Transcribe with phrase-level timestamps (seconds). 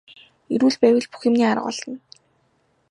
[0.53, 1.99] Эрүүл байвал бүх юмны арга олдоно.